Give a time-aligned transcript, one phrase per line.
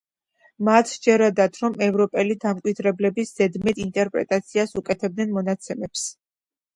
[0.67, 6.07] მათ სჯეროდათ, რომ ევროპელი დამკვირვებლები ზედმეტ ინტერპრეტაციას უკეთებდნენ მონაცემებს.